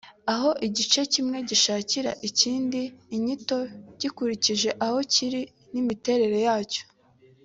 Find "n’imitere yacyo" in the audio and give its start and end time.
5.71-6.83